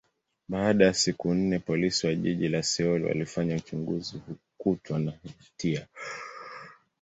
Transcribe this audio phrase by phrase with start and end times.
[0.49, 5.87] baada ya siku nne, Polisi wa jiji la Seoul walifanya uchunguzi, hakukutwa na hatia.